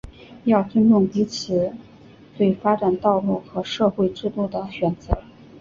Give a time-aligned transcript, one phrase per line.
[0.45, 1.73] 要尊重彼此
[2.35, 5.21] 对发展道路和社会制度的选择